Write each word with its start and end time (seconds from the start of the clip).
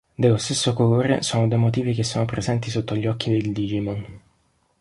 Dello 0.15 0.37
stesso 0.37 0.73
colore 0.73 1.21
sono 1.21 1.47
due 1.47 1.57
motivi 1.57 1.93
che 1.93 2.03
sono 2.03 2.25
presenti 2.25 2.71
sotto 2.71 2.95
gli 2.95 3.05
occhi 3.05 3.29
del 3.29 3.51
Digimon. 3.53 4.19